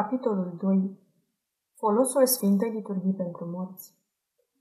Capitolul 0.00 0.50
2 0.60 0.98
Folosul 1.80 2.26
Sfintei 2.26 2.70
Liturghii 2.70 3.20
pentru 3.22 3.44
morți 3.54 3.86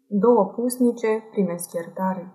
Două 0.07 0.43
pusnice 0.55 1.07
primesc 1.31 1.71
iertare. 1.73 2.25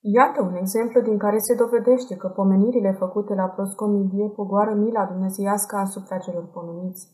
Iată 0.00 0.42
un 0.42 0.54
exemplu 0.54 1.00
din 1.00 1.18
care 1.18 1.38
se 1.38 1.54
dovedește 1.54 2.16
că 2.16 2.28
pomenirile 2.28 2.92
făcute 2.92 3.34
la 3.34 3.46
proscomidie 3.48 4.28
pogoară 4.28 4.74
mila 4.74 5.04
dumnezeiască 5.06 5.76
asupra 5.76 6.18
celor 6.18 6.46
pomeniți. 6.50 7.08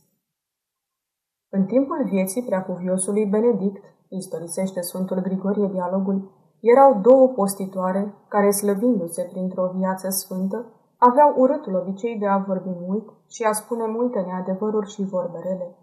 În 1.48 1.64
timpul 1.66 2.04
vieții 2.04 2.44
preacuviosului 2.44 3.26
Benedict, 3.26 3.84
istorisește 4.08 4.80
Sfântul 4.80 5.20
Grigorie 5.20 5.68
dialogul, 5.72 6.18
erau 6.60 7.00
două 7.00 7.28
postitoare 7.28 8.14
care, 8.28 8.50
slăvindu-se 8.50 9.28
printr-o 9.32 9.72
viață 9.76 10.08
sfântă, 10.08 10.77
Aveau 10.98 11.34
urâtul 11.36 11.74
obicei 11.74 12.18
de 12.18 12.26
a 12.26 12.38
vorbi 12.38 12.68
mult 12.68 13.06
și 13.26 13.42
a 13.42 13.52
spune 13.52 13.86
multe 13.86 14.20
neadevăruri 14.20 14.90
și 14.90 15.04
vorberele. 15.04 15.76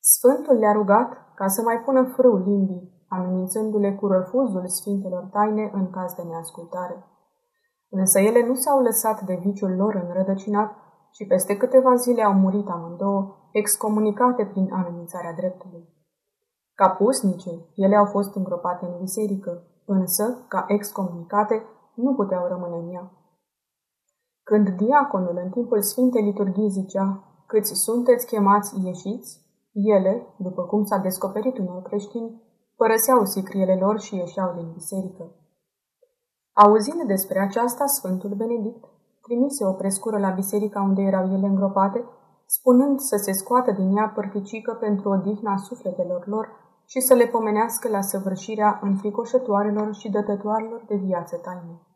Sfântul 0.00 0.56
le-a 0.58 0.72
rugat 0.72 1.10
ca 1.34 1.46
să 1.46 1.62
mai 1.62 1.80
pună 1.84 2.02
frâu 2.04 2.36
limbii, 2.36 3.04
amenințându-le 3.08 3.94
cu 3.94 4.06
refuzul 4.06 4.66
sfintelor 4.66 5.24
taine 5.32 5.70
în 5.72 5.90
caz 5.90 6.14
de 6.14 6.22
neascultare. 6.22 7.04
Însă 7.90 8.18
ele 8.18 8.46
nu 8.46 8.54
s-au 8.54 8.82
lăsat 8.82 9.20
de 9.20 9.34
viciul 9.34 9.76
lor 9.76 9.94
înrădăcinat 9.94 10.76
și 11.10 11.26
peste 11.26 11.56
câteva 11.56 11.94
zile 11.94 12.22
au 12.22 12.32
murit 12.32 12.68
amândouă, 12.68 13.36
excomunicate 13.52 14.46
prin 14.46 14.72
amenințarea 14.72 15.32
dreptului. 15.32 15.88
Ca 16.74 16.88
pusnice, 16.88 17.50
ele 17.74 17.96
au 17.96 18.04
fost 18.04 18.34
îngropate 18.34 18.84
în 18.86 18.98
biserică, 18.98 19.62
însă, 19.86 20.44
ca 20.48 20.64
excomunicate, 20.66 21.62
nu 21.94 22.14
puteau 22.14 22.46
rămâne 22.46 22.76
în 22.76 22.94
ea. 22.94 23.17
Când 24.48 24.68
diaconul 24.68 25.40
în 25.44 25.50
timpul 25.50 25.80
Sfintei 25.82 26.24
Liturghii 26.24 26.76
zicea, 26.78 27.08
câți 27.46 27.74
sunteți 27.74 28.26
chemați 28.26 28.70
ieșiți, 28.84 29.30
ele, 29.72 30.34
după 30.36 30.62
cum 30.62 30.84
s-a 30.84 30.96
descoperit 30.96 31.58
unor 31.58 31.82
creștini, 31.82 32.42
părăseau 32.76 33.24
sicriele 33.24 33.76
lor 33.80 34.00
și 34.00 34.16
ieșeau 34.16 34.54
din 34.54 34.70
biserică. 34.72 35.24
Auzind 36.52 37.02
despre 37.02 37.38
aceasta, 37.40 37.86
Sfântul 37.86 38.34
Benedict 38.34 38.84
trimise 39.22 39.64
o 39.66 39.72
prescură 39.72 40.18
la 40.18 40.30
biserica 40.30 40.80
unde 40.80 41.02
erau 41.02 41.24
ele 41.32 41.46
îngropate, 41.46 42.04
spunând 42.46 42.98
să 42.98 43.16
se 43.16 43.32
scoată 43.32 43.70
din 43.72 43.96
ea 43.96 44.12
părticică 44.14 44.72
pentru 44.80 45.08
odihna 45.08 45.56
sufletelor 45.56 46.26
lor 46.26 46.46
și 46.84 47.00
să 47.00 47.14
le 47.14 47.26
pomenească 47.26 47.88
la 47.88 48.00
săvârșirea 48.00 48.78
înfricoșătoarelor 48.82 49.94
și 49.94 50.10
dătătoarelor 50.10 50.84
de 50.86 50.94
viață 50.94 51.36
taină. 51.36 51.87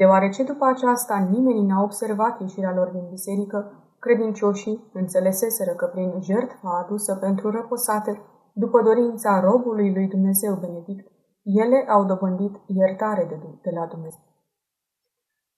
Deoarece 0.00 0.42
după 0.42 0.64
aceasta 0.66 1.16
nimeni 1.30 1.66
n-a 1.66 1.82
observat 1.82 2.40
ieșirea 2.40 2.74
lor 2.74 2.88
din 2.88 3.06
biserică, 3.10 3.58
credincioșii 3.98 4.90
înțeleseseră 4.92 5.72
că 5.74 5.86
prin 5.86 6.20
jertfa 6.20 6.70
adusă 6.82 7.16
pentru 7.16 7.50
răposate, 7.50 8.20
după 8.52 8.82
dorința 8.82 9.40
robului 9.40 9.92
lui 9.94 10.08
Dumnezeu 10.08 10.54
Benedict, 10.54 11.06
ele 11.42 11.84
au 11.88 12.04
dobândit 12.04 12.54
iertare 12.66 13.24
de, 13.28 13.36
de 13.62 13.70
la 13.78 13.86
Dumnezeu. 13.86 14.24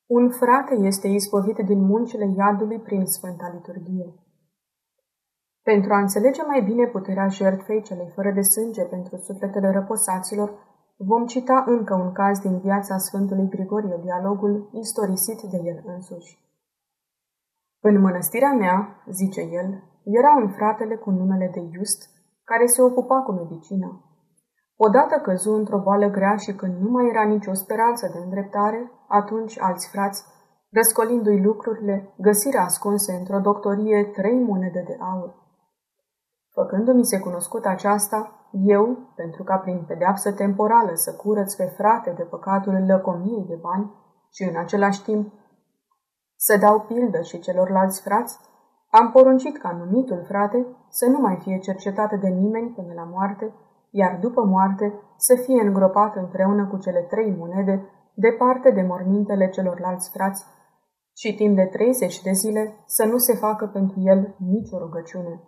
Un 0.06 0.30
frate 0.30 0.74
este 0.74 1.08
ispovit 1.08 1.56
din 1.56 1.80
muncile 1.80 2.26
iadului 2.36 2.80
prin 2.80 3.04
Sfânta 3.04 3.50
Liturghie. 3.54 4.14
Pentru 5.62 5.92
a 5.92 5.98
înțelege 5.98 6.42
mai 6.42 6.62
bine 6.62 6.86
puterea 6.86 7.28
jertfei 7.28 7.82
celei 7.82 8.12
fără 8.14 8.30
de 8.32 8.40
sânge 8.40 8.84
pentru 8.84 9.16
sufletele 9.16 9.70
răposaților, 9.70 10.48
Vom 10.98 11.26
cita 11.26 11.64
încă 11.66 11.94
un 11.94 12.12
caz 12.12 12.38
din 12.38 12.58
viața 12.58 12.96
Sfântului 12.98 13.48
Grigorie, 13.48 13.98
dialogul 14.02 14.68
istorisit 14.72 15.40
de 15.40 15.60
el 15.64 15.82
însuși. 15.86 16.38
În 17.80 18.00
mănăstirea 18.00 18.52
mea, 18.52 19.02
zice 19.10 19.40
el, 19.40 19.82
era 20.04 20.36
un 20.36 20.48
fratele 20.48 20.96
cu 20.96 21.10
numele 21.10 21.50
de 21.54 21.68
Just, 21.74 22.10
care 22.44 22.66
se 22.66 22.82
ocupa 22.82 23.22
cu 23.22 23.32
medicina. 23.32 24.00
Odată 24.76 25.20
căzu 25.22 25.52
într-o 25.52 25.78
boală 25.78 26.10
grea 26.10 26.36
și 26.36 26.54
când 26.54 26.80
nu 26.80 26.90
mai 26.90 27.08
era 27.08 27.22
nicio 27.22 27.54
speranță 27.54 28.10
de 28.12 28.18
îndreptare, 28.18 28.90
atunci 29.08 29.60
alți 29.60 29.88
frați, 29.88 30.24
răscolindu-i 30.70 31.42
lucrurile, 31.42 32.14
găsirea 32.18 32.62
ascunse 32.62 33.12
într-o 33.12 33.38
doctorie 33.38 34.04
trei 34.04 34.38
monede 34.40 34.82
de 34.86 34.96
aur. 35.00 35.45
Făcându-mi 36.68 37.04
se 37.04 37.18
cunoscut 37.18 37.64
aceasta, 37.64 38.48
eu, 38.50 38.98
pentru 39.14 39.42
ca 39.42 39.56
prin 39.56 39.84
pedeapsă 39.86 40.32
temporală 40.32 40.90
să 40.94 41.12
curăț 41.12 41.54
pe 41.54 41.64
frate 41.64 42.10
de 42.16 42.22
păcatul 42.22 42.84
lăcomiei 42.86 43.44
de 43.48 43.58
bani 43.60 43.92
și 44.30 44.42
în 44.42 44.56
același 44.56 45.02
timp 45.02 45.32
să 46.36 46.56
dau 46.56 46.80
pildă 46.80 47.20
și 47.20 47.40
celorlalți 47.40 48.02
frați, 48.02 48.38
am 48.90 49.10
poruncit 49.10 49.58
ca 49.58 49.70
numitul 49.72 50.24
frate 50.28 50.66
să 50.88 51.06
nu 51.06 51.18
mai 51.20 51.36
fie 51.42 51.58
cercetat 51.58 52.20
de 52.20 52.28
nimeni 52.28 52.72
până 52.76 52.92
la 52.94 53.04
moarte, 53.04 53.54
iar 53.90 54.18
după 54.20 54.44
moarte 54.44 55.00
să 55.16 55.34
fie 55.34 55.60
îngropat 55.62 56.16
împreună 56.16 56.66
cu 56.66 56.76
cele 56.78 57.00
trei 57.00 57.36
monede 57.38 57.90
departe 58.14 58.70
de 58.70 58.82
mormintele 58.82 59.48
celorlalți 59.48 60.10
frați 60.10 60.44
și 61.16 61.34
timp 61.34 61.56
de 61.56 61.64
30 61.64 62.22
de 62.22 62.32
zile 62.32 62.82
să 62.86 63.04
nu 63.04 63.16
se 63.16 63.34
facă 63.34 63.66
pentru 63.66 64.00
el 64.00 64.34
nicio 64.38 64.78
rugăciune. 64.78 65.40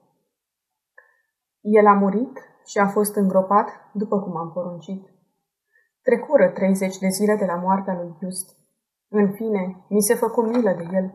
El 1.60 1.86
a 1.86 1.92
murit 1.92 2.38
și 2.64 2.78
a 2.78 2.86
fost 2.86 3.14
îngropat 3.14 3.68
după 3.92 4.20
cum 4.20 4.36
am 4.36 4.50
poruncit. 4.52 5.02
Trecură 6.02 6.48
30 6.48 6.98
de 6.98 7.08
zile 7.08 7.36
de 7.36 7.44
la 7.44 7.54
moartea 7.54 7.94
lui 7.94 8.16
Just. 8.20 8.56
În 9.08 9.32
fine, 9.32 9.84
mi 9.88 10.02
se 10.02 10.14
făcu 10.14 10.40
milă 10.40 10.74
de 10.76 10.86
el. 10.92 11.14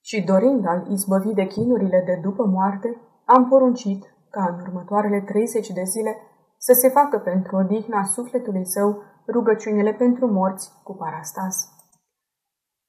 Și 0.00 0.24
dorind 0.24 0.66
al 0.66 0.86
izbăvi 0.90 1.34
de 1.34 1.46
chinurile 1.46 2.02
de 2.06 2.20
după 2.22 2.44
moarte, 2.44 3.00
am 3.24 3.48
poruncit 3.48 4.04
ca 4.30 4.44
în 4.44 4.60
următoarele 4.60 5.20
30 5.20 5.70
de 5.70 5.82
zile 5.84 6.16
să 6.58 6.72
se 6.72 6.88
facă 6.88 7.18
pentru 7.18 7.56
odihna 7.56 8.04
sufletului 8.04 8.66
său 8.66 9.02
rugăciunile 9.28 9.92
pentru 9.92 10.26
morți 10.26 10.72
cu 10.82 10.94
parastas. 10.94 11.68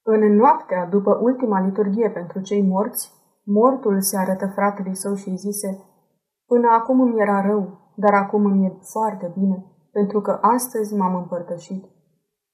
În 0.04 0.36
noaptea 0.36 0.86
după 0.86 1.20
ultima 1.22 1.60
liturghie 1.60 2.10
pentru 2.10 2.42
cei 2.42 2.62
morți, 2.62 3.12
mortul 3.44 4.02
se 4.02 4.18
arătă 4.18 4.48
fratelui 4.48 4.96
său 4.96 5.14
și 5.16 5.30
îi 5.30 5.38
zise, 5.38 5.84
Până 6.48 6.68
acum 6.72 7.02
îmi 7.02 7.20
era 7.22 7.42
rău, 7.42 7.92
dar 7.96 8.14
acum 8.14 8.46
îmi 8.46 8.66
e 8.66 8.78
foarte 8.82 9.32
bine, 9.38 9.66
pentru 9.92 10.22
că 10.22 10.32
astăzi 10.42 10.96
m-am 10.96 11.16
împărtășit. 11.16 11.86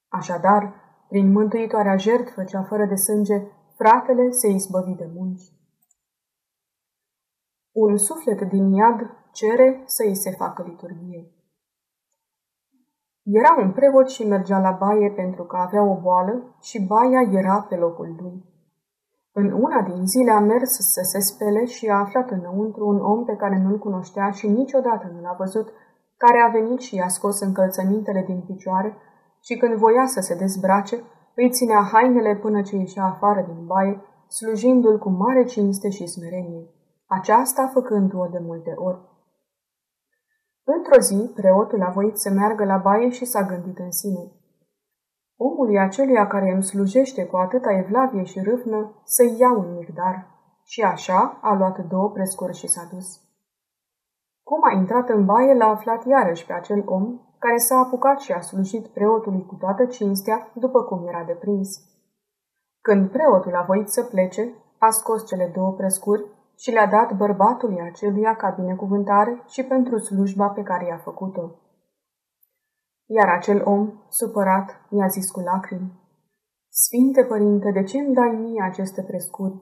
Așadar, 0.07 0.73
prin 1.07 1.31
mântuitoarea 1.31 1.95
jertfă 1.97 2.43
cea 2.43 2.63
fără 2.63 2.85
de 2.85 2.95
sânge, 2.95 3.47
fratele 3.77 4.29
se 4.29 4.47
izbăvi 4.49 4.95
de 4.95 5.11
munci. 5.15 5.43
Un 7.71 7.97
suflet 7.97 8.41
din 8.41 8.71
iad 8.71 8.99
cere 9.31 9.83
să 9.85 10.03
îi 10.07 10.15
se 10.15 10.31
facă 10.31 10.63
liturghie. 10.63 11.31
Era 13.23 13.55
un 13.63 13.71
preot 13.71 14.09
și 14.09 14.27
mergea 14.27 14.59
la 14.59 14.71
baie 14.71 15.11
pentru 15.11 15.43
că 15.43 15.55
avea 15.57 15.83
o 15.83 15.99
boală 16.01 16.55
și 16.61 16.85
baia 16.85 17.21
era 17.31 17.65
pe 17.69 17.75
locul 17.75 18.15
lui. 18.21 18.52
În 19.35 19.51
una 19.51 19.81
din 19.81 20.07
zile 20.07 20.31
a 20.31 20.39
mers 20.39 20.71
să 20.71 21.01
se 21.03 21.19
spele 21.19 21.65
și 21.65 21.87
a 21.87 21.99
aflat 21.99 22.29
înăuntru 22.29 22.87
un 22.87 22.99
om 22.99 23.25
pe 23.25 23.35
care 23.35 23.61
nu-l 23.63 23.77
cunoștea 23.79 24.29
și 24.29 24.47
niciodată 24.47 25.11
nu 25.13 25.21
l-a 25.21 25.35
văzut, 25.37 25.73
care 26.17 26.39
a 26.39 26.51
venit 26.51 26.79
și 26.79 26.95
i-a 26.95 27.07
scos 27.07 27.39
încălțămintele 27.39 28.23
din 28.27 28.41
picioare 28.41 28.97
și 29.41 29.57
când 29.57 29.73
voia 29.75 30.05
să 30.05 30.19
se 30.19 30.35
dezbrace, 30.35 31.03
îi 31.35 31.49
ținea 31.49 31.81
hainele 31.91 32.35
până 32.35 32.61
ce 32.61 32.75
ieșea 32.75 33.03
afară 33.03 33.45
din 33.47 33.65
baie, 33.65 34.01
slujindu-l 34.27 34.99
cu 34.99 35.09
mare 35.09 35.43
cinste 35.43 35.89
și 35.89 36.07
smerenie, 36.07 36.67
aceasta 37.07 37.69
făcându-o 37.73 38.27
de 38.27 38.39
multe 38.41 38.73
ori. 38.77 38.99
Într-o 40.63 40.99
zi, 40.99 41.31
preotul 41.35 41.81
a 41.81 41.89
voit 41.89 42.17
să 42.17 42.29
meargă 42.29 42.65
la 42.65 42.77
baie 42.77 43.09
și 43.09 43.25
s-a 43.25 43.43
gândit 43.43 43.77
în 43.79 43.91
sine– 43.91 44.31
omului 45.47 45.79
aceluia 45.79 46.27
care 46.27 46.51
îmi 46.51 46.63
slujește 46.63 47.25
cu 47.25 47.35
atâta 47.35 47.71
evlavie 47.71 48.23
și 48.23 48.39
râvnă 48.39 49.01
să-i 49.03 49.35
iau 49.39 49.59
un 49.59 49.73
mic 49.77 49.93
dar. 49.93 50.15
Și 50.63 50.81
așa 50.81 51.39
a 51.41 51.53
luat 51.53 51.77
două 51.87 52.09
prescuri 52.09 52.57
și 52.57 52.67
s-a 52.67 52.87
dus. 52.93 53.07
Cum 54.43 54.59
a 54.63 54.77
intrat 54.77 55.09
în 55.09 55.25
baie, 55.25 55.53
l-a 55.53 55.69
aflat 55.69 56.05
iarăși 56.05 56.45
pe 56.45 56.53
acel 56.53 56.83
om 56.85 57.19
care 57.39 57.57
s-a 57.57 57.75
apucat 57.75 58.19
și 58.19 58.31
a 58.31 58.39
slujit 58.39 58.87
preotului 58.87 59.45
cu 59.45 59.55
toată 59.55 59.85
cinstea, 59.85 60.51
după 60.53 60.83
cum 60.83 61.07
era 61.07 61.23
de 61.23 61.33
prins. 61.33 61.69
Când 62.81 63.09
preotul 63.09 63.55
a 63.55 63.63
voit 63.67 63.87
să 63.87 64.03
plece, 64.03 64.53
a 64.77 64.89
scos 64.89 65.25
cele 65.25 65.51
două 65.55 65.71
prescuri 65.71 66.25
și 66.57 66.71
le-a 66.71 66.87
dat 66.87 67.17
bărbatului 67.17 67.81
aceluia 67.81 68.35
ca 68.35 68.49
binecuvântare 68.49 69.43
și 69.47 69.63
pentru 69.63 69.97
slujba 69.97 70.47
pe 70.47 70.61
care 70.61 70.85
i-a 70.85 71.01
făcut-o. 71.03 71.62
Iar 73.17 73.29
acel 73.29 73.61
om, 73.65 73.83
supărat, 74.09 74.67
mi-a 74.89 75.07
zis 75.07 75.31
cu 75.31 75.39
lacrimi, 75.39 76.01
Sfinte 76.69 77.23
Părinte, 77.23 77.71
de 77.71 77.83
ce 77.83 77.97
îmi 77.97 78.13
dai 78.13 78.37
mie 78.41 78.63
aceste 78.63 79.01
prescuri? 79.01 79.61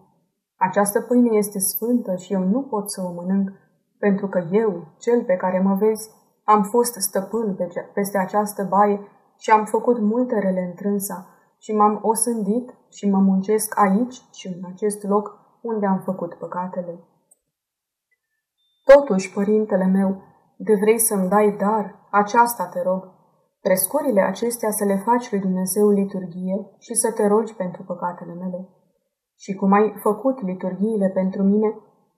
Această 0.56 1.01
pâine 1.01 1.38
este 1.38 1.59
sfântă 1.59 2.15
și 2.15 2.33
eu 2.33 2.44
nu 2.44 2.62
pot 2.62 2.92
să 2.92 3.01
o 3.01 3.13
mănânc, 3.13 3.50
pentru 4.00 4.27
că 4.27 4.48
eu, 4.51 4.88
cel 4.98 5.24
pe 5.24 5.36
care 5.36 5.59
mă 5.59 5.75
vezi, 5.75 6.09
am 6.44 6.63
fost 6.63 6.94
stăpân 6.94 7.57
peste 7.94 8.18
această 8.18 8.63
baie 8.63 9.00
și 9.38 9.50
am 9.51 9.65
făcut 9.65 10.00
multe 10.00 10.39
rele 10.39 10.62
întrânsa 10.62 11.27
și 11.57 11.75
m-am 11.75 12.00
osândit 12.01 12.74
și 12.89 13.09
mă 13.09 13.18
muncesc 13.18 13.80
aici 13.80 14.21
și 14.33 14.47
în 14.47 14.62
acest 14.74 15.04
loc 15.04 15.39
unde 15.62 15.86
am 15.86 16.01
făcut 16.06 16.33
păcatele. 16.33 17.00
Totuși, 18.83 19.33
părintele 19.33 19.86
meu, 19.86 20.24
de 20.57 20.74
vrei 20.81 21.00
să-mi 21.00 21.30
dai 21.30 21.56
dar, 21.59 22.07
aceasta 22.12 22.68
te 22.68 22.81
rog, 22.81 23.19
prescurile 23.61 24.21
acestea 24.21 24.71
să 24.71 24.83
le 24.85 24.97
faci 25.05 25.31
lui 25.31 25.39
Dumnezeu 25.39 25.89
liturghie 25.89 26.57
și 26.77 26.93
să 26.93 27.11
te 27.11 27.27
rogi 27.27 27.55
pentru 27.55 27.83
păcatele 27.83 28.33
mele. 28.33 28.69
Și 29.35 29.53
cum 29.53 29.71
ai 29.71 29.93
făcut 30.01 30.41
liturghiile 30.41 31.09
pentru 31.09 31.43
mine, 31.43 31.69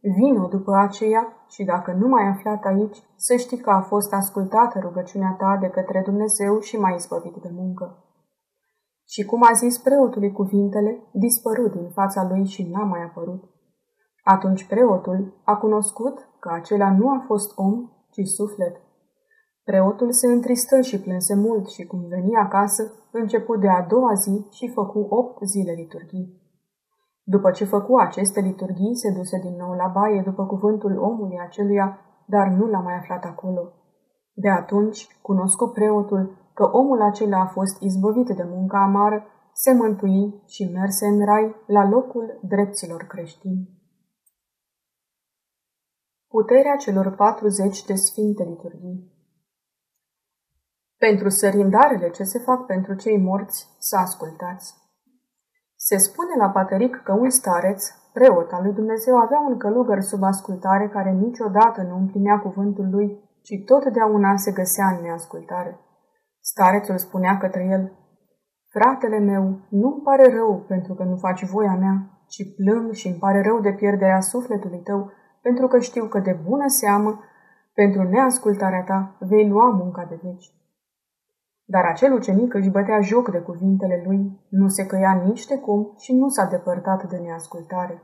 vino 0.02 0.48
după 0.48 0.76
aceea 0.76 1.46
și 1.48 1.64
dacă 1.64 1.92
nu 1.92 2.08
mai 2.08 2.28
aflat 2.28 2.64
aici, 2.64 3.04
să 3.16 3.36
știi 3.36 3.58
că 3.58 3.70
a 3.70 3.82
fost 3.82 4.14
ascultată 4.14 4.80
rugăciunea 4.80 5.36
ta 5.38 5.58
de 5.62 5.68
către 5.68 6.02
Dumnezeu 6.06 6.60
și 6.60 6.78
mai 6.78 6.96
izbăvit 6.96 7.36
de 7.36 7.50
muncă. 7.52 8.04
Și 9.06 9.26
cum 9.26 9.42
a 9.44 9.52
zis 9.54 9.78
preotului 9.78 10.32
cuvintele, 10.32 11.10
dispărut 11.12 11.72
din 11.72 11.90
fața 11.90 12.28
lui 12.30 12.46
și 12.46 12.70
n-a 12.72 12.84
mai 12.84 13.04
apărut. 13.04 13.44
Atunci 14.24 14.68
preotul 14.68 15.42
a 15.44 15.56
cunoscut 15.56 16.30
că 16.40 16.50
acela 16.54 16.92
nu 16.98 17.10
a 17.10 17.24
fost 17.28 17.58
om, 17.58 17.90
ci 18.10 18.28
suflet. 18.28 18.82
Preotul 19.70 20.12
se 20.12 20.28
întristă 20.28 20.82
și 20.82 21.02
plânse 21.02 21.36
mult 21.36 21.68
și 21.68 21.86
cum 21.86 22.08
veni 22.08 22.36
acasă, 22.36 22.84
început 23.12 23.60
de 23.60 23.70
a 23.70 23.86
doua 23.88 24.14
zi 24.14 24.48
și 24.52 24.72
făcu 24.74 25.00
opt 25.00 25.38
zile 25.46 25.72
liturghii. 25.72 26.42
După 27.24 27.52
ce 27.52 27.66
făcu 27.66 27.96
aceste 27.96 28.40
liturghii, 28.40 28.96
se 28.96 29.12
duse 29.12 29.40
din 29.40 29.56
nou 29.56 29.72
la 29.72 29.88
baie 29.88 30.22
după 30.26 30.46
cuvântul 30.46 30.98
omului 30.98 31.40
aceluia, 31.40 32.00
dar 32.26 32.48
nu 32.48 32.66
l-a 32.66 32.80
mai 32.80 32.94
aflat 32.94 33.24
acolo. 33.24 33.74
De 34.34 34.50
atunci, 34.50 35.08
cunoscu 35.22 35.68
preotul 35.68 36.38
că 36.54 36.64
omul 36.72 37.02
acela 37.02 37.40
a 37.40 37.46
fost 37.46 37.82
izbăvit 37.82 38.30
de 38.36 38.44
munca 38.44 38.82
amară, 38.82 39.26
se 39.54 39.74
mântui 39.74 40.42
și 40.46 40.72
merse 40.74 41.06
în 41.06 41.26
rai 41.26 41.56
la 41.68 41.90
locul 41.90 42.40
dreptilor 42.42 43.04
creștini. 43.04 43.70
Puterea 46.28 46.76
celor 46.76 47.16
40 47.16 47.86
de 47.86 47.94
sfinte 47.94 48.44
liturghii 48.44 49.13
Pentru 51.08 51.30
sărindarele 51.30 52.10
ce 52.10 52.24
se 52.24 52.40
fac 52.40 52.66
pentru 52.66 52.94
cei 52.94 53.18
morți, 53.18 53.68
să 53.80 53.96
ascultați. 53.98 54.74
Se 55.76 55.98
spune 55.98 56.34
la 56.38 56.50
Pateric 56.50 57.02
că 57.04 57.14
un 57.14 57.30
stareț, 57.30 57.84
preot 58.14 58.52
al 58.52 58.64
lui 58.64 58.74
Dumnezeu, 58.74 59.16
avea 59.18 59.40
un 59.48 59.58
călugăr 59.58 60.02
sub 60.02 60.24
ascultare 60.24 60.88
care 60.88 61.12
niciodată 61.12 61.82
nu 61.82 61.96
împlinea 61.96 62.40
cuvântul 62.40 62.90
lui, 62.90 63.08
ci 63.42 63.64
totdeauna 63.66 64.36
se 64.36 64.52
găsea 64.52 64.88
în 64.88 65.02
neascultare. 65.02 65.80
Starețul 66.42 66.98
spunea 66.98 67.38
către 67.38 67.68
el, 67.72 67.92
Fratele 68.70 69.20
meu, 69.20 69.60
nu-mi 69.70 70.02
pare 70.04 70.34
rău 70.36 70.66
pentru 70.68 70.94
că 70.94 71.04
nu 71.04 71.16
faci 71.16 71.46
voia 71.46 71.76
mea, 71.76 71.96
ci 72.28 72.56
plâng 72.56 72.92
și 72.92 73.08
îmi 73.08 73.18
pare 73.18 73.42
rău 73.42 73.60
de 73.60 73.74
pierderea 73.74 74.20
sufletului 74.20 74.80
tău, 74.80 75.12
pentru 75.42 75.68
că 75.68 75.80
știu 75.80 76.06
că 76.06 76.20
de 76.20 76.40
bună 76.44 76.68
seamă, 76.68 77.20
pentru 77.74 78.04
neascultarea 78.04 78.84
ta, 78.84 79.16
vei 79.20 79.48
lua 79.48 79.70
munca 79.70 80.06
de 80.10 80.20
veci. 80.24 80.62
Dar 81.74 81.86
acel 81.86 82.12
ucenic 82.14 82.54
își 82.54 82.70
bătea 82.70 83.00
joc 83.02 83.32
de 83.32 83.40
cuvintele 83.40 84.04
lui, 84.06 84.20
nu 84.50 84.68
se 84.68 84.86
căia 84.86 85.14
nici 85.26 85.46
de 85.46 85.58
cum 85.58 85.94
și 85.98 86.12
nu 86.14 86.28
s-a 86.28 86.46
depărtat 86.46 87.10
de 87.10 87.18
neascultare. 87.18 88.02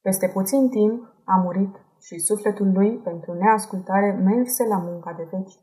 Peste 0.00 0.28
puțin 0.28 0.68
timp 0.68 0.98
a 1.24 1.36
murit 1.44 1.74
și 2.00 2.18
sufletul 2.18 2.72
lui, 2.72 2.90
pentru 3.08 3.32
neascultare, 3.32 4.10
merse 4.12 4.66
la 4.66 4.78
munca 4.78 5.12
de 5.16 5.28
veci. 5.32 5.54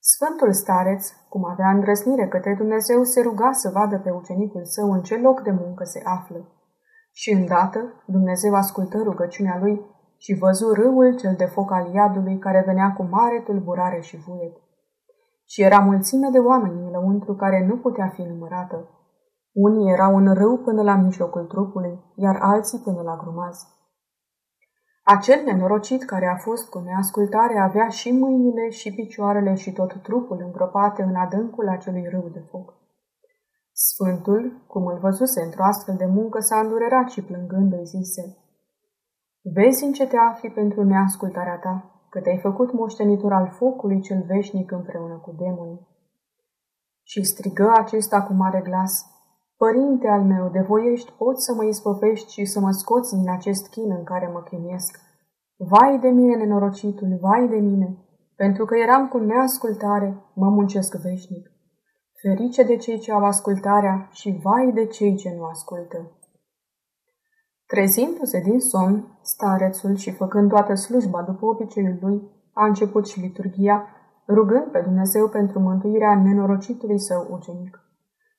Sfântul 0.00 0.52
stareț, 0.52 1.12
cum 1.28 1.44
avea 1.44 1.70
îndrăznire 1.70 2.28
către 2.28 2.54
Dumnezeu, 2.54 3.02
se 3.02 3.20
ruga 3.20 3.52
să 3.52 3.70
vadă 3.72 3.98
pe 3.98 4.10
ucenicul 4.10 4.64
său 4.64 4.92
în 4.92 5.02
ce 5.02 5.16
loc 5.16 5.42
de 5.42 5.50
muncă 5.50 5.84
se 5.84 6.00
află. 6.04 6.40
Și 7.12 7.32
îndată 7.32 8.02
Dumnezeu 8.06 8.54
ascultă 8.54 8.98
rugăciunea 9.02 9.58
lui 9.58 9.80
și 10.16 10.38
văzu 10.40 10.72
râul 10.72 11.16
cel 11.16 11.34
de 11.36 11.44
foc 11.44 11.72
al 11.72 11.94
iadului 11.94 12.38
care 12.38 12.62
venea 12.66 12.92
cu 12.92 13.02
mare 13.02 13.42
tulburare 13.44 14.00
și 14.00 14.16
vuiet. 14.16 14.63
Și 15.44 15.62
era 15.62 15.78
mulțime 15.78 16.28
de 16.32 16.38
oameni 16.38 16.86
înăuntru 16.88 17.34
care 17.34 17.66
nu 17.66 17.76
putea 17.76 18.08
fi 18.08 18.22
numărată. 18.22 18.88
Unii 19.52 19.92
erau 19.92 20.16
în 20.16 20.34
râu 20.34 20.56
până 20.58 20.82
la 20.82 20.96
mijlocul 20.96 21.44
trupului, 21.44 21.98
iar 22.14 22.36
alții 22.40 22.80
până 22.84 23.02
la 23.02 23.16
grumaz. 23.16 23.56
Acel 25.04 25.44
nenorocit 25.44 26.04
care 26.04 26.26
a 26.26 26.36
fost 26.36 26.68
cu 26.68 26.78
neascultare 26.78 27.58
avea 27.58 27.88
și 27.88 28.10
mâinile 28.12 28.68
și 28.68 28.94
picioarele 28.94 29.54
și 29.54 29.72
tot 29.72 30.02
trupul 30.02 30.42
îngropate 30.44 31.02
în 31.02 31.14
adâncul 31.14 31.68
acelui 31.68 32.06
râu 32.10 32.28
de 32.28 32.44
foc. 32.50 32.74
Sfântul, 33.72 34.64
cum 34.66 34.86
îl 34.86 34.98
văzuse 34.98 35.42
într-o 35.42 35.64
astfel 35.64 35.96
de 35.96 36.06
muncă, 36.06 36.40
s-a 36.40 36.58
îndurerat 36.58 37.08
și 37.08 37.24
plângând 37.24 37.72
îi 37.72 37.86
zise, 37.86 38.36
Vezi 39.54 39.84
în 39.84 39.92
ce 39.92 40.06
te 40.06 40.16
afli 40.16 40.50
pentru 40.50 40.84
neascultarea 40.84 41.58
ta, 41.58 41.93
că 42.14 42.20
te-ai 42.20 42.38
făcut 42.38 42.72
moștenitor 42.72 43.32
al 43.32 43.48
focului 43.58 44.00
cel 44.00 44.24
veșnic 44.26 44.70
împreună 44.70 45.16
cu 45.24 45.34
demonii. 45.38 45.86
Și 47.02 47.22
strigă 47.22 47.72
acesta 47.76 48.22
cu 48.22 48.32
mare 48.32 48.60
glas, 48.60 48.92
Părinte 49.56 50.08
al 50.08 50.22
meu, 50.22 50.48
de 50.48 50.60
voiești 50.60 51.12
poți 51.12 51.44
să 51.44 51.54
mă 51.54 51.64
izbăvești 51.64 52.32
și 52.32 52.44
să 52.44 52.60
mă 52.60 52.70
scoți 52.70 53.16
din 53.16 53.30
acest 53.30 53.70
chin 53.70 53.90
în 53.98 54.04
care 54.04 54.30
mă 54.32 54.42
chinuiesc. 54.42 55.00
Vai 55.56 55.98
de 55.98 56.08
mine, 56.08 56.34
nenorocitul, 56.36 57.18
vai 57.20 57.48
de 57.48 57.56
mine, 57.56 57.88
pentru 58.36 58.64
că 58.64 58.76
eram 58.76 59.08
cu 59.08 59.18
neascultare, 59.18 60.08
mă 60.34 60.48
muncesc 60.48 60.94
veșnic. 61.02 61.50
Ferice 62.20 62.62
de 62.62 62.76
cei 62.76 62.98
ce 62.98 63.12
au 63.12 63.24
ascultarea 63.24 64.08
și 64.12 64.40
vai 64.42 64.72
de 64.72 64.86
cei 64.86 65.14
ce 65.14 65.34
nu 65.36 65.44
ascultă. 65.44 66.18
Trezindu-se 67.66 68.40
din 68.40 68.60
somn, 68.60 69.18
starețul 69.22 69.94
și 69.94 70.10
făcând 70.10 70.48
toată 70.48 70.74
slujba 70.74 71.22
după 71.22 71.46
obiceiul 71.46 71.98
lui, 72.00 72.22
a 72.52 72.66
început 72.66 73.06
și 73.06 73.20
liturgia, 73.20 73.88
rugând 74.28 74.66
pe 74.72 74.80
Dumnezeu 74.80 75.28
pentru 75.28 75.60
mântuirea 75.60 76.22
nenorocitului 76.22 76.98
său 76.98 77.28
ucenic 77.30 77.84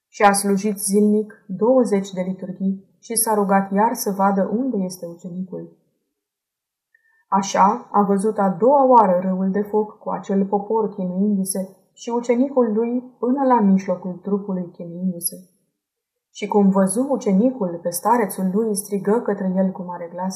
și 0.08 0.22
a 0.22 0.32
slujit 0.32 0.78
zilnic 0.78 1.46
20 1.48 2.12
de 2.12 2.22
liturghii 2.22 2.98
și 3.00 3.16
s-a 3.16 3.34
rugat 3.34 3.72
iar 3.72 3.94
să 3.94 4.12
vadă 4.12 4.50
unde 4.52 4.78
este 4.78 5.06
ucenicul. 5.06 5.78
Așa 7.28 7.90
a 7.92 8.02
văzut 8.02 8.38
a 8.38 8.50
doua 8.60 8.86
oară 8.86 9.20
râul 9.20 9.52
de 9.52 9.62
foc 9.62 9.98
cu 9.98 10.10
acel 10.10 10.46
popor 10.46 10.90
chinuindu-se 10.90 11.70
și 11.94 12.10
ucenicul 12.10 12.74
lui 12.74 13.16
până 13.20 13.44
la 13.46 13.60
mijlocul 13.60 14.20
trupului 14.24 14.72
chinuindu-se. 14.72 15.36
Și 16.38 16.48
cum 16.48 16.70
văzu 16.70 17.08
ucenicul 17.10 17.80
pe 17.82 17.90
starețul 17.90 18.50
lui, 18.54 18.76
strigă 18.76 19.22
către 19.22 19.54
el 19.56 19.72
cu 19.72 19.82
mare 19.82 20.10
glas, 20.14 20.36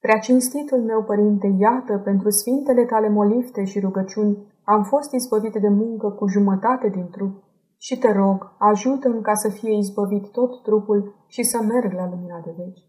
Prea 0.00 0.18
cinstitul 0.18 0.82
meu, 0.82 1.02
părinte, 1.02 1.54
iată, 1.58 1.98
pentru 1.98 2.30
sfintele 2.30 2.84
tale 2.84 3.08
molifte 3.08 3.64
și 3.64 3.80
rugăciuni, 3.80 4.52
am 4.64 4.82
fost 4.82 5.12
izbăvit 5.12 5.52
de 5.52 5.68
muncă 5.68 6.10
cu 6.10 6.26
jumătate 6.26 6.88
din 6.88 7.08
trup 7.10 7.42
și 7.76 7.98
te 7.98 8.12
rog, 8.12 8.54
ajută-mi 8.58 9.22
ca 9.22 9.34
să 9.34 9.48
fie 9.48 9.76
izbăvit 9.76 10.30
tot 10.30 10.62
trupul 10.62 11.24
și 11.26 11.42
să 11.42 11.62
merg 11.62 11.92
la 11.92 12.08
lumina 12.08 12.40
de 12.44 12.54
veci. 12.56 12.82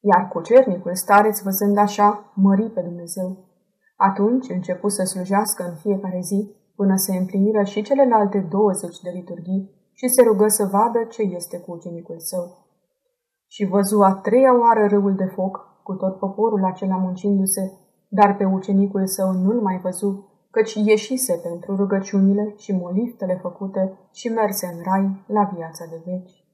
Iar 0.00 0.28
cucernicul 0.28 0.94
stareț, 0.94 1.40
văzând 1.40 1.76
așa, 1.76 2.32
mări 2.34 2.70
pe 2.70 2.80
Dumnezeu. 2.80 3.44
Atunci 3.96 4.48
începu 4.48 4.88
să 4.88 5.02
slujească 5.04 5.62
în 5.68 5.74
fiecare 5.74 6.20
zi, 6.20 6.56
până 6.76 6.96
se 6.96 7.16
împliniră 7.16 7.62
și 7.62 7.82
celelalte 7.82 8.46
20 8.50 9.00
de 9.00 9.10
liturghii 9.14 9.77
și 9.98 10.08
se 10.08 10.22
rugă 10.22 10.48
să 10.48 10.64
vadă 10.64 11.04
ce 11.04 11.22
este 11.22 11.58
cu 11.58 11.72
ucenicul 11.72 12.18
său. 12.18 12.66
Și 13.46 13.64
văzu 13.64 14.00
a 14.00 14.14
treia 14.14 14.58
oară 14.60 14.86
râul 14.86 15.14
de 15.14 15.24
foc, 15.24 15.80
cu 15.82 15.94
tot 15.94 16.18
poporul 16.18 16.64
acela 16.64 16.96
muncindu-se, 16.96 17.72
dar 18.08 18.36
pe 18.36 18.44
ucenicul 18.44 19.06
său 19.06 19.32
nu-l 19.32 19.60
mai 19.60 19.80
văzu, 19.82 20.28
căci 20.50 20.74
ieșise 20.74 21.40
pentru 21.42 21.76
rugăciunile 21.76 22.54
și 22.56 22.72
moliftele 22.72 23.38
făcute 23.42 23.98
și 24.12 24.28
merse 24.28 24.66
în 24.66 24.82
rai 24.84 25.24
la 25.26 25.50
viața 25.54 25.84
de 25.90 26.02
veci. 26.04 26.47